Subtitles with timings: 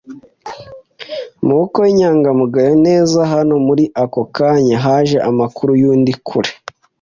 [1.41, 6.13] amaboko y'inyangamugayo- neza, hano, muri ako kanya, haje amakuru yundi.
[6.27, 6.51] Kure